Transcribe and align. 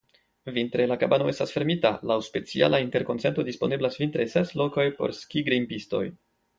Vintre 0.53 0.87
la 0.91 0.95
kabano 1.03 1.27
estas 1.33 1.53
fermita; 1.57 1.91
laŭ 2.13 2.17
speciala 2.29 2.81
interkonsento 2.87 3.47
disponeblas 3.53 4.01
vintre 4.03 4.29
ses 4.35 4.59
lokoj 4.65 4.91
por 5.01 5.19
skigrimpistoj. 5.23 6.07